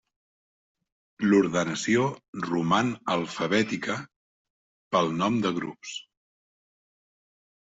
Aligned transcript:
L'ordenació 1.25 2.05
roman 2.47 2.89
alfabètica 3.17 3.99
pel 4.97 5.13
nom 5.21 5.39
de 5.45 5.53
grups. 5.59 5.97